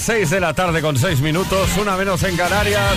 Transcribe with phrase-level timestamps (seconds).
[0.00, 2.94] Las 6 de la tarde con 6 minutos, una menos en Canarias.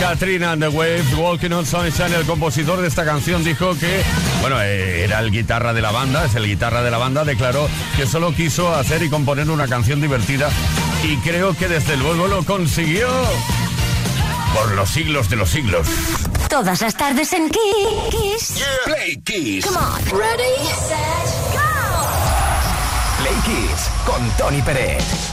[0.00, 4.02] Katrina and the Waves, Walking on Sunshine, el compositor de esta canción dijo que,
[4.40, 7.68] bueno, eh, era el guitarra de la banda, es el guitarra de la banda, declaró
[7.98, 10.48] que solo quiso hacer y componer una canción divertida
[11.04, 13.08] y creo que desde luego lo consiguió.
[14.54, 15.86] Por los siglos de los siglos.
[16.48, 18.64] Todas las tardes en Kiss.
[18.86, 19.66] Play Kiss.
[19.66, 20.02] Come on.
[20.18, 21.60] Ready, set, go.
[23.20, 25.31] Play Kiss con Tony Pérez.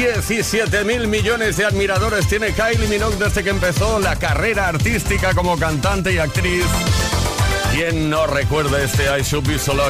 [0.00, 5.58] 17 mil millones de admiradores tiene Kylie Minogue desde que empezó la carrera artística como
[5.58, 6.64] cantante y actriz.
[7.74, 9.46] ¿Quién no recuerda este I Should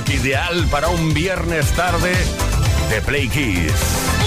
[0.08, 2.12] ideal para un viernes tarde
[2.90, 4.19] de Play Kiss?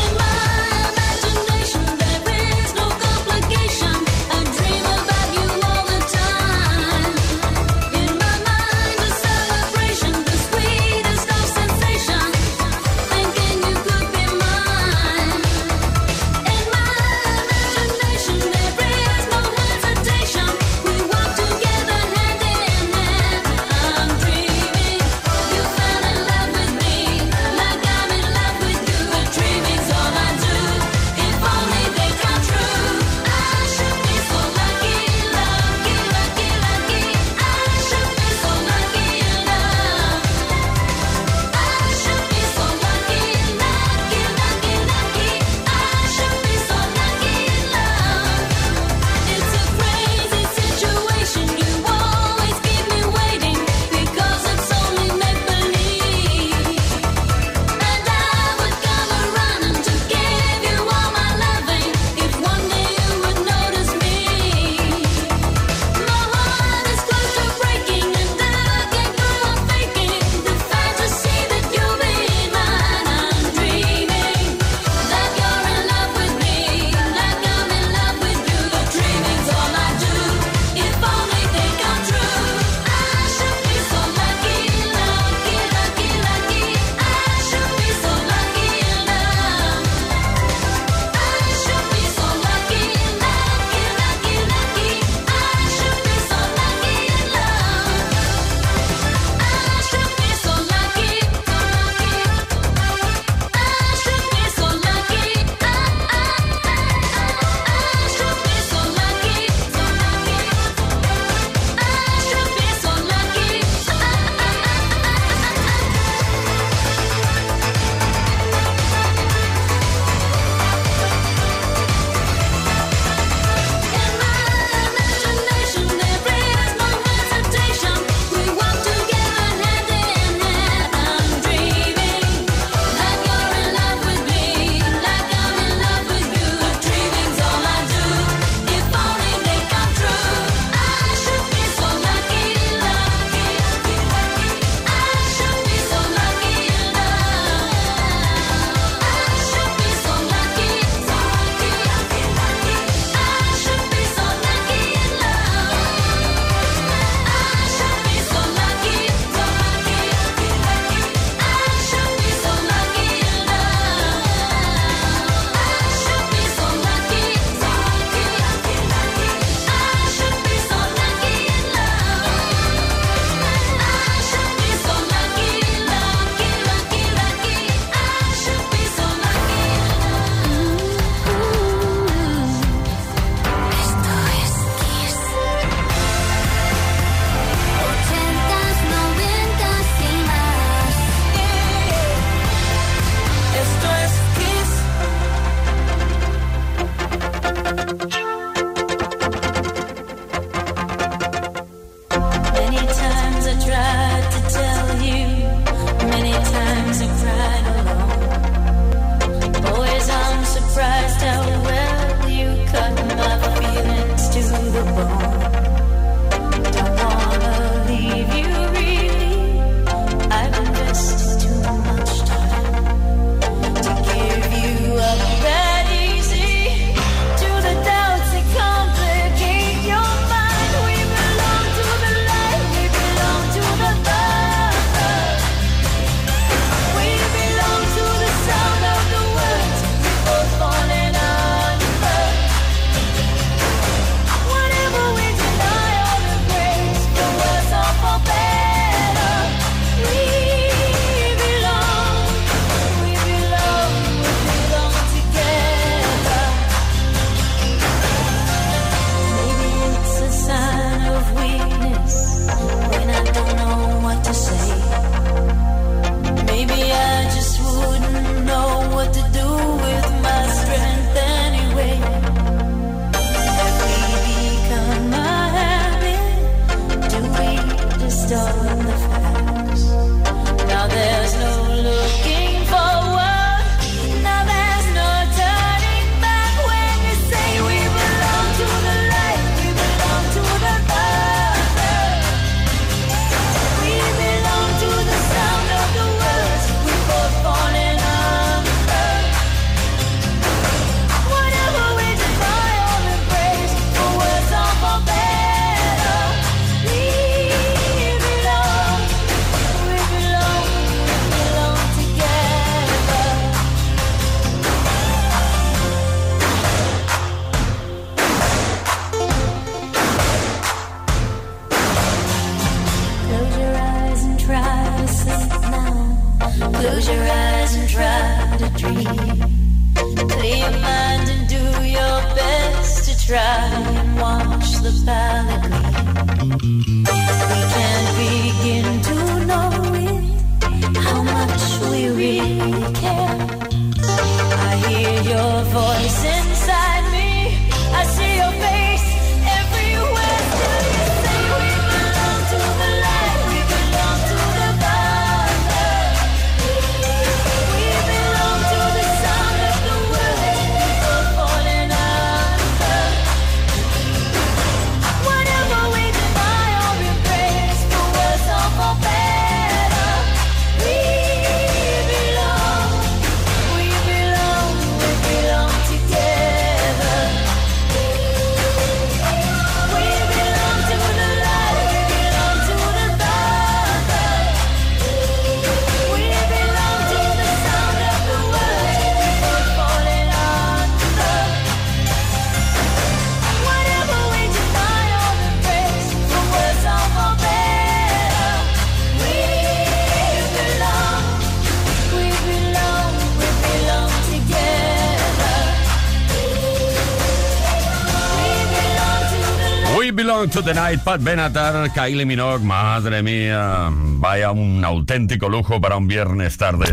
[410.33, 415.95] Belong to the Night, Pat Benatar, Kylie Minogue, madre mía, vaya un auténtico lujo para
[415.95, 416.85] un viernes tarde.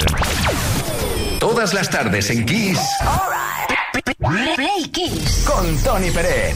[1.38, 2.78] Todas las tardes en Kiss
[4.18, 5.44] Play Kiss.
[5.46, 6.54] con Tony Peret.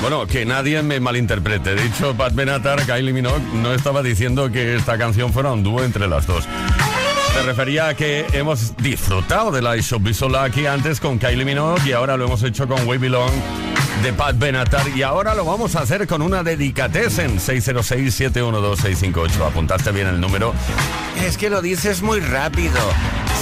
[0.00, 1.72] Bueno, que nadie me malinterprete.
[1.72, 5.84] He dicho Pat Benatar, Kylie Minogue, no estaba diciendo que esta canción fuera un dúo
[5.84, 6.48] entre las dos.
[7.36, 11.82] Me refería a que hemos disfrutado de la Shop Visual aquí antes con Kylie Minogue
[11.86, 13.71] y ahora lo hemos hecho con We Belong
[14.02, 19.46] de Pat Benatar y ahora lo vamos a hacer con una dedicatessen 606-712-658.
[19.46, 20.54] Apuntaste bien el número.
[21.24, 22.80] Es que lo dices muy rápido.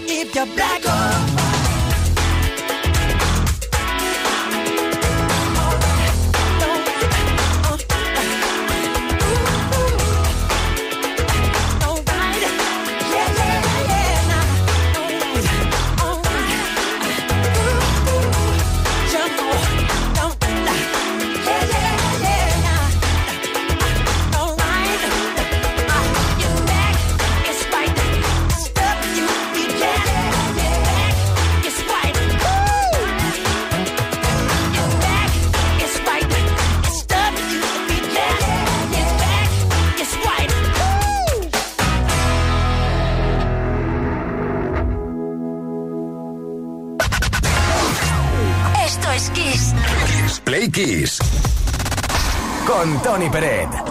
[0.33, 1.40] like a black hole.
[50.83, 51.19] Kiss.
[52.65, 53.90] Con Tony Peret.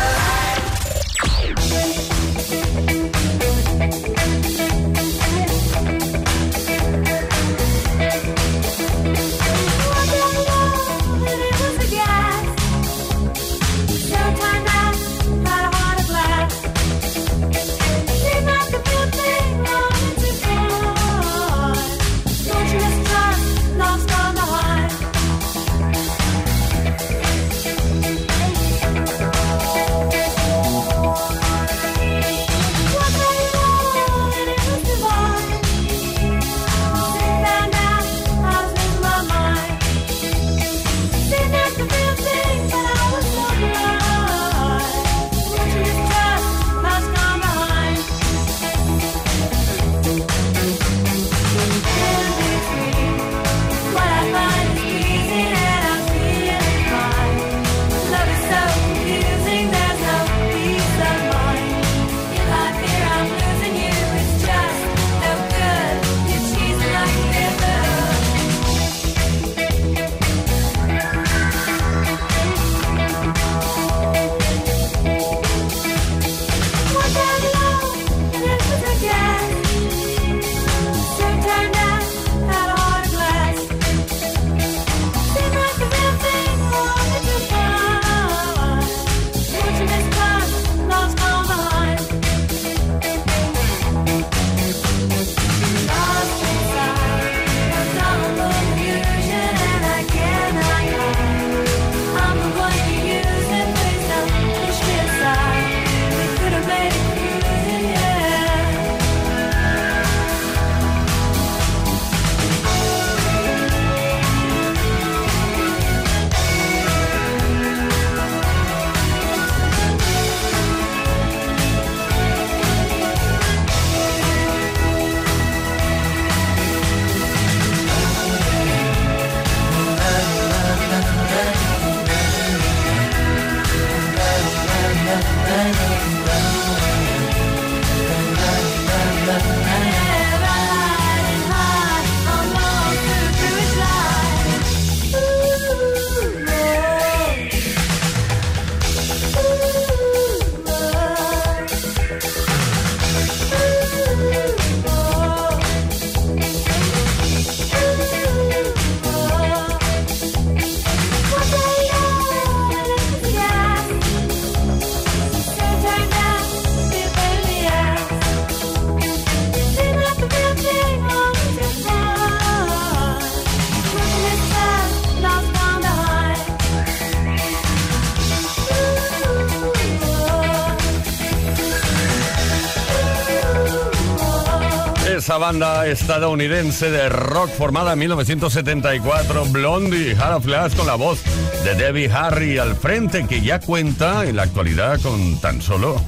[185.31, 191.21] Esa banda estadounidense de rock formada en 1974, Blondie, Hara Flash con la voz
[191.63, 196.01] de Debbie Harry al frente, que ya cuenta en la actualidad con tan solo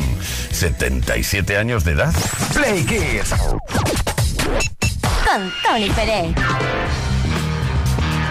[0.52, 2.14] 77 años de edad.
[2.54, 3.34] Play Kiss.
[5.26, 6.34] Con Tony Pérez.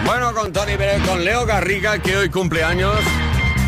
[0.04, 2.98] Bueno, con Tony Pérez, con Leo Garriga, que hoy cumple años.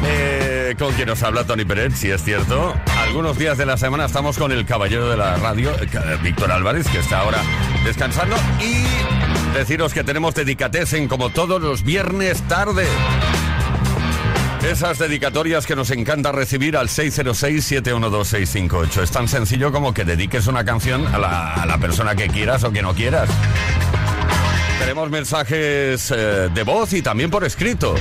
[0.04, 2.74] Eh, con quien nos habla Tony Pérez, si es cierto.
[2.98, 6.88] Algunos días de la semana estamos con el caballero de la radio, eh, Víctor Álvarez,
[6.88, 7.38] que está ahora
[7.84, 8.34] descansando.
[8.60, 8.86] Y
[9.56, 12.86] deciros que tenemos dedicatesen como todos los viernes tarde.
[14.62, 19.02] Esas dedicatorias que nos encanta recibir al 606-712-658.
[19.02, 22.80] Es tan sencillo como que dediques una canción a la persona que quieras o que
[22.80, 23.28] no quieras.
[24.82, 27.94] Tenemos mensajes eh, de voz y también por escrito.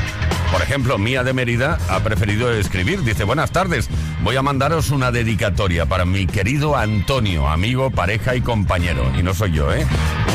[0.51, 3.03] Por ejemplo, Mía de Mérida ha preferido escribir.
[3.03, 3.87] Dice, buenas tardes,
[4.23, 9.11] voy a mandaros una dedicatoria para mi querido Antonio, amigo, pareja y compañero.
[9.15, 9.85] Y no soy yo, ¿eh?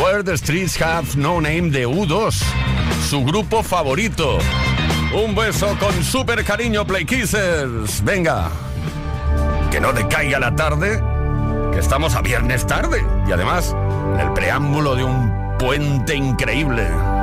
[0.00, 2.40] Where the Streets Have No Name de U2,
[3.10, 4.38] su grupo favorito.
[5.12, 8.04] Un beso con súper cariño, Play Kissers.
[8.04, 8.50] Venga,
[9.72, 11.02] que no decaiga la tarde,
[11.72, 13.04] que estamos a viernes tarde.
[13.28, 13.74] Y además,
[14.14, 17.15] en el preámbulo de un puente increíble.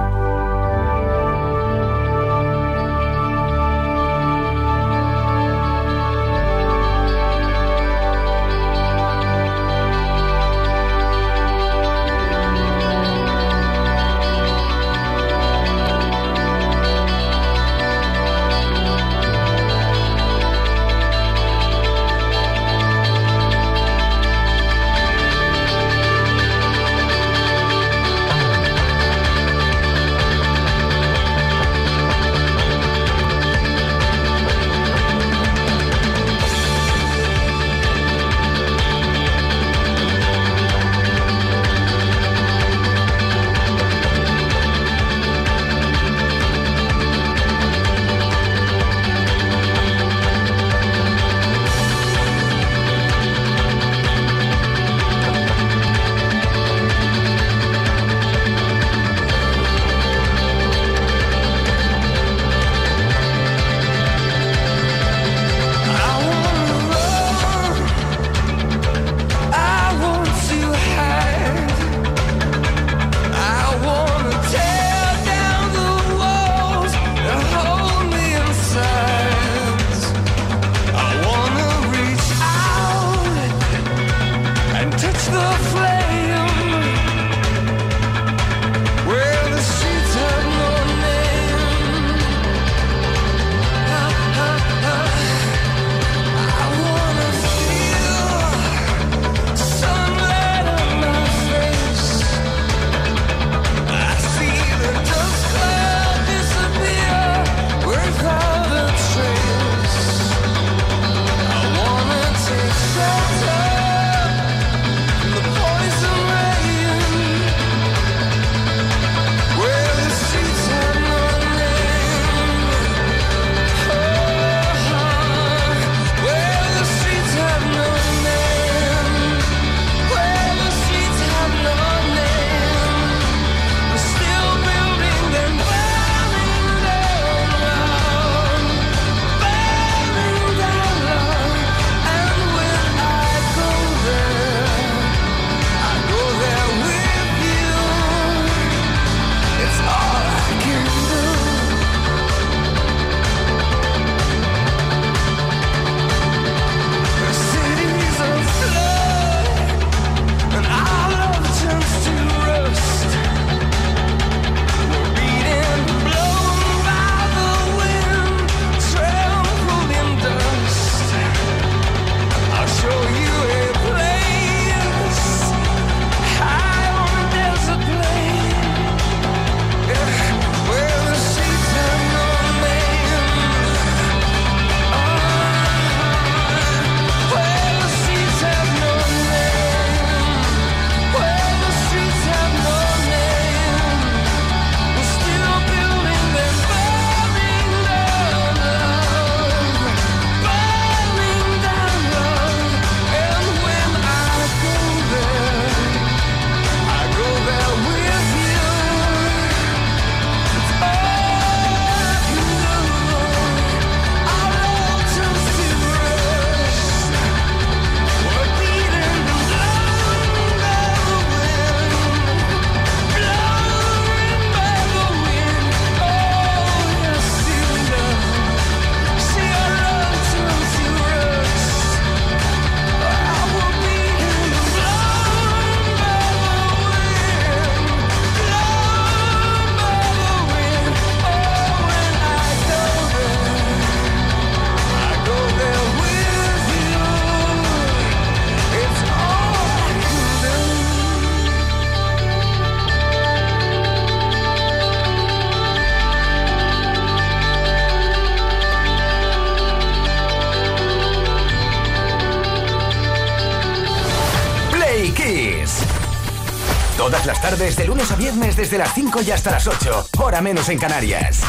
[268.64, 271.42] desde las 5 y hasta las 8, hora menos en Canarias.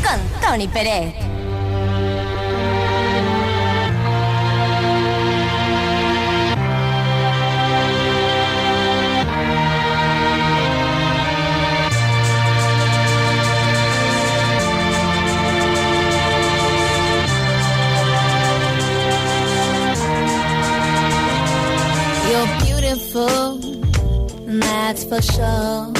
[0.00, 1.12] Con Tony Pérez.
[22.30, 23.58] You're beautiful,
[24.60, 25.99] that's for sure.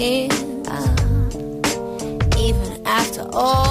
[0.00, 0.30] in.
[0.66, 0.96] Uh,
[2.38, 3.69] even after all.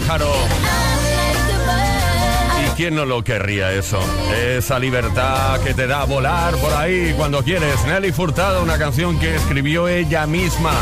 [0.00, 0.32] pájaro.
[2.64, 3.98] ¿Y quién no lo querría eso?
[4.34, 7.84] Esa libertad que te da volar por ahí cuando quieres.
[7.84, 10.72] Nelly Furtado, una canción que escribió ella misma.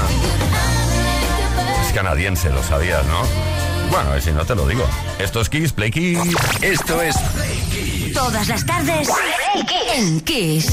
[1.84, 3.22] Es canadiense, lo sabías, ¿no?
[3.90, 4.84] Bueno, y si no te lo digo.
[5.18, 6.20] Esto es Kiss, Play Kiss.
[6.60, 8.12] Esto es Play Kiss.
[8.12, 9.08] Todas las tardes
[9.92, 10.72] en Kiss.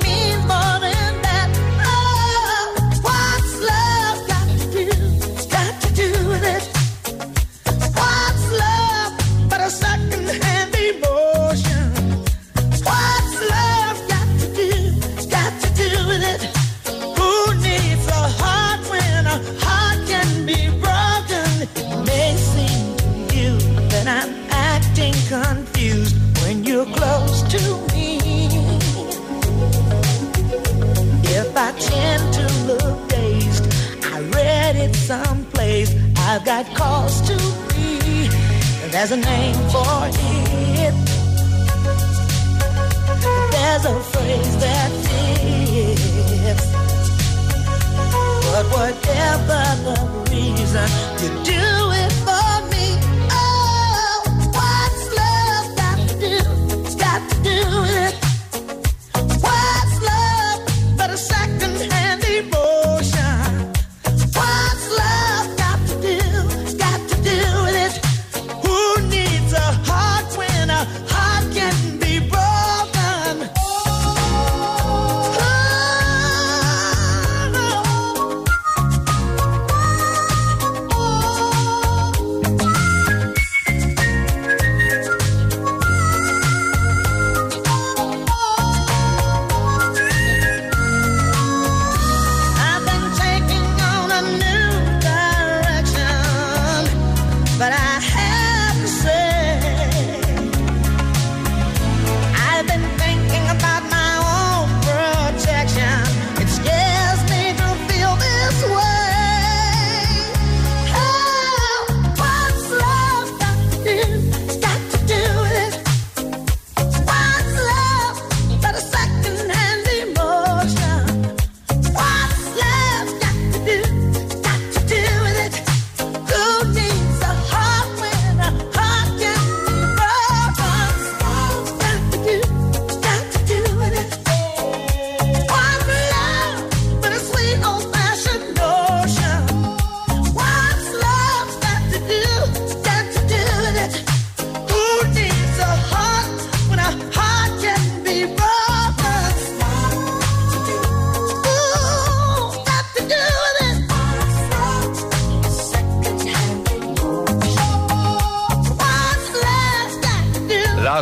[39.11, 39.60] A name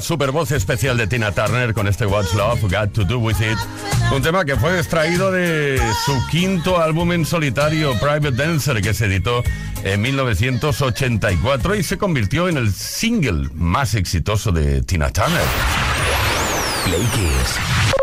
[0.09, 3.59] super voz especial de Tina Turner con este What's Love Got to Do With It.
[4.11, 9.05] Un tema que fue extraído de su quinto álbum en solitario, Private Dancer, que se
[9.05, 9.43] editó
[9.83, 15.45] en 1984 y se convirtió en el single más exitoso de Tina Turner.
[16.85, 17.59] Play Kiss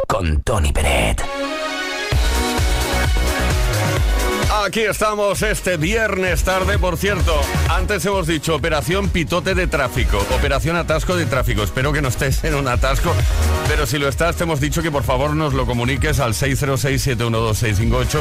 [0.06, 1.35] con Tony Peret.
[4.66, 7.40] Aquí estamos este viernes tarde, por cierto.
[7.68, 11.62] Antes hemos dicho operación pitote de tráfico, operación atasco de tráfico.
[11.62, 13.14] Espero que no estés en un atasco,
[13.68, 18.20] pero si lo estás, te hemos dicho que por favor nos lo comuniques al 606-712-658,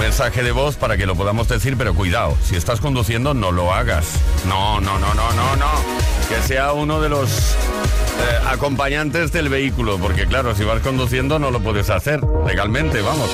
[0.00, 3.74] mensaje de voz para que lo podamos decir, pero cuidado, si estás conduciendo no lo
[3.74, 4.06] hagas.
[4.48, 6.01] No, no, no, no, no, no.
[6.32, 11.50] Que sea uno de los eh, acompañantes del vehículo, porque claro, si vas conduciendo no
[11.50, 13.30] lo puedes hacer legalmente, vamos.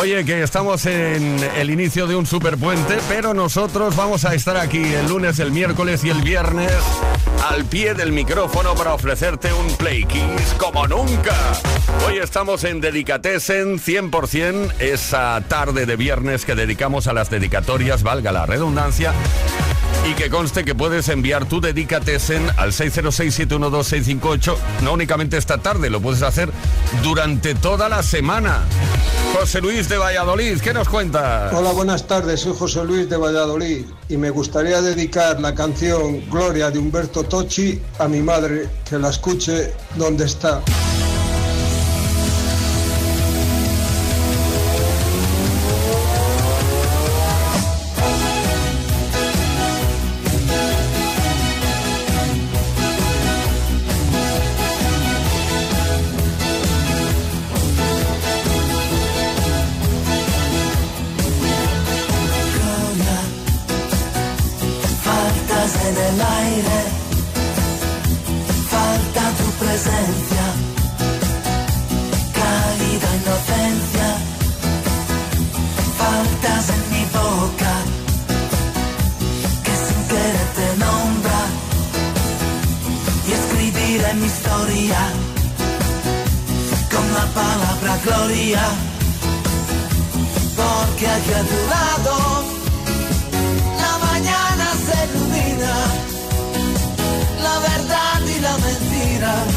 [0.00, 4.82] Oye, que estamos en el inicio de un superpuente, pero nosotros vamos a estar aquí
[4.82, 6.72] el lunes, el miércoles y el viernes
[7.50, 11.34] al pie del micrófono para ofrecerte un Play Kiss como nunca.
[12.06, 18.32] Hoy estamos en Dedicatessen 100%, esa tarde de viernes que dedicamos a las dedicatorias, valga
[18.32, 19.12] la redundancia.
[20.08, 26.00] Y que conste que puedes enviar tu Dedicatesen al 606-712-658, no únicamente esta tarde, lo
[26.00, 26.50] puedes hacer
[27.02, 28.60] durante toda la semana.
[29.32, 31.50] José Luis de Valladolid, ¿qué nos cuenta?
[31.52, 32.40] Hola, buenas tardes.
[32.40, 37.80] Soy José Luis de Valladolid y me gustaría dedicar la canción Gloria de Humberto Tocci
[37.98, 40.62] a mi madre, que la escuche donde está.
[90.64, 92.14] Porque aquí a tu lado.
[93.82, 95.74] La mañana se ilumina,
[97.46, 99.53] la verdad y la mentira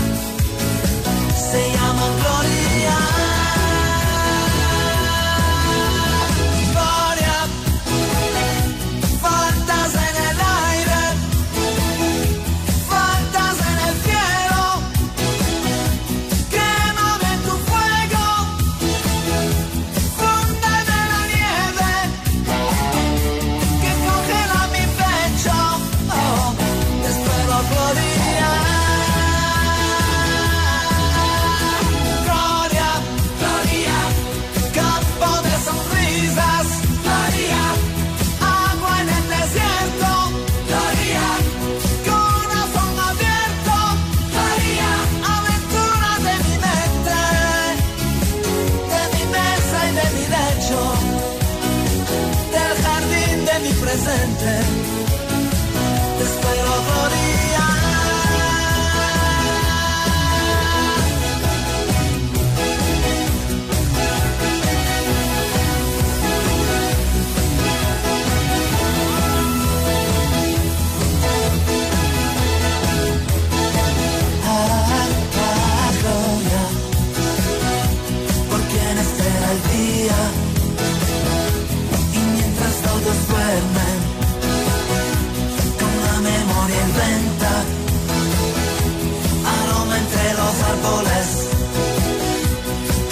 [89.55, 91.27] aroma entre los árboles,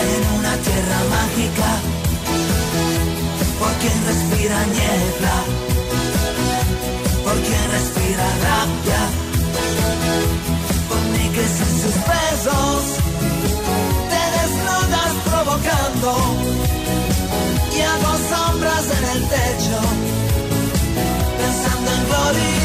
[0.10, 1.70] en una tierra mágica,
[3.60, 5.38] por quien respira niebla,
[7.24, 9.02] por quien respira rabia,
[10.90, 12.82] por mí que sin sus besos
[14.12, 16.10] te desnudas provocando
[17.76, 19.80] y hago sombras en el techo,
[21.38, 22.65] pensando en gloria.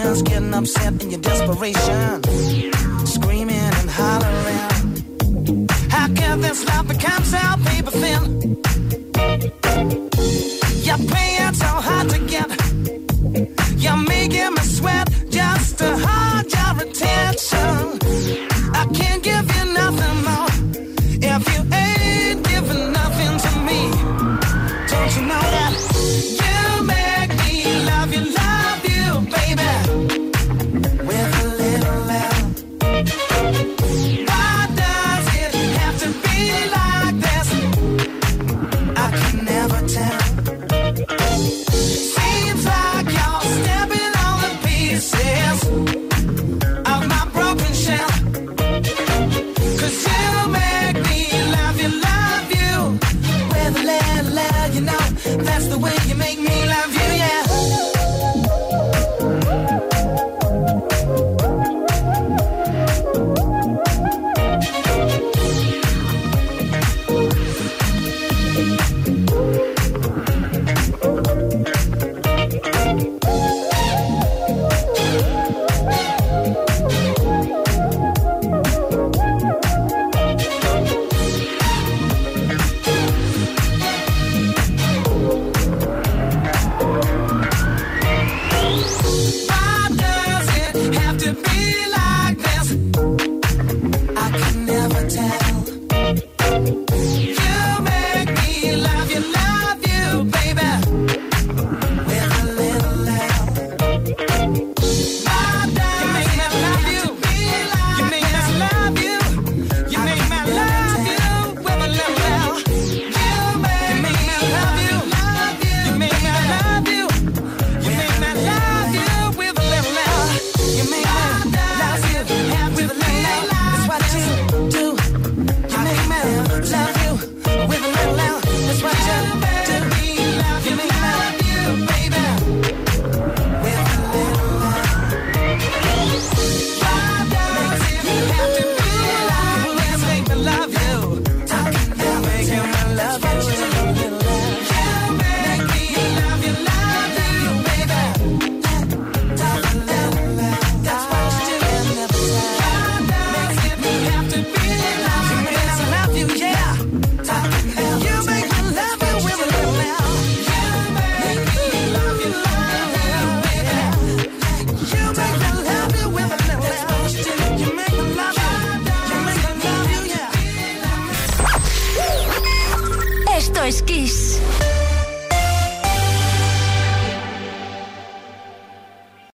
[0.00, 2.22] emotions, getting upset in your desperation,
[3.06, 5.68] screaming and hollering.
[5.88, 8.89] How can this life become so paper thin?